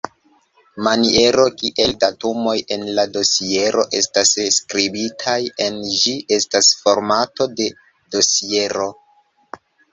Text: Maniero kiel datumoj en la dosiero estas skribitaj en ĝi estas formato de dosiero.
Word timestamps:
Maniero 0.85 1.43
kiel 1.59 1.93
datumoj 2.03 2.55
en 2.77 2.85
la 3.01 3.05
dosiero 3.19 3.85
estas 4.01 4.33
skribitaj 4.57 5.37
en 5.69 5.79
ĝi 5.93 6.17
estas 6.41 6.73
formato 6.83 7.51
de 7.61 7.71
dosiero. 8.19 8.93